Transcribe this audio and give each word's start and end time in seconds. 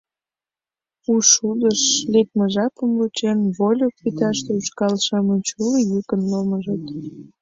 У 1.11 1.13
шудыш 1.31 1.81
лекме 2.13 2.45
жапым 2.53 2.91
вучен, 2.99 3.39
вольык 3.57 3.95
вӱташте 4.03 4.51
ушкал-шамыч 4.59 5.45
уло 5.63 5.79
йӱкын 5.89 6.21
ломыжыт. 6.31 6.83